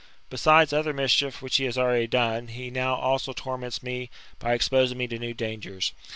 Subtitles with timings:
[0.31, 4.97] Besides other mischief which he has already done, he now also torments me by exposing
[4.97, 5.91] me to new dangers.